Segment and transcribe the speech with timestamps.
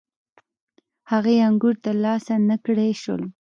[1.11, 3.21] هغې انګور ترلاسه نه کړای شول.